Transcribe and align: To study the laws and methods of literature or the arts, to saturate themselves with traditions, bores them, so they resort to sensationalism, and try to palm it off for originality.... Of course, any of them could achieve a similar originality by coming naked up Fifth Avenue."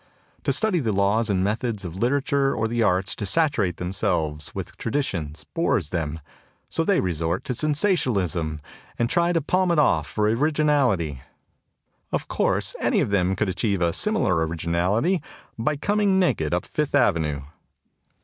To 0.45 0.51
study 0.51 0.79
the 0.79 0.91
laws 0.91 1.29
and 1.29 1.43
methods 1.43 1.85
of 1.85 1.95
literature 1.95 2.55
or 2.55 2.67
the 2.67 2.81
arts, 2.81 3.15
to 3.17 3.23
saturate 3.23 3.77
themselves 3.77 4.55
with 4.55 4.75
traditions, 4.77 5.45
bores 5.53 5.91
them, 5.91 6.21
so 6.69 6.83
they 6.83 6.99
resort 6.99 7.43
to 7.43 7.53
sensationalism, 7.53 8.61
and 8.97 9.11
try 9.11 9.31
to 9.31 9.41
palm 9.43 9.69
it 9.69 9.77
off 9.77 10.07
for 10.07 10.27
originality.... 10.27 11.21
Of 12.11 12.27
course, 12.27 12.73
any 12.79 12.99
of 12.99 13.11
them 13.11 13.35
could 13.35 13.47
achieve 13.47 13.83
a 13.83 13.93
similar 13.93 14.43
originality 14.47 15.21
by 15.55 15.75
coming 15.75 16.17
naked 16.17 16.51
up 16.51 16.65
Fifth 16.65 16.95
Avenue." 16.95 17.43